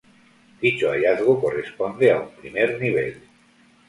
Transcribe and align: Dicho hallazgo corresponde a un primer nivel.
Dicho 0.59 0.89
hallazgo 0.89 1.39
corresponde 1.39 2.11
a 2.11 2.21
un 2.21 2.29
primer 2.31 2.81
nivel. 2.81 3.19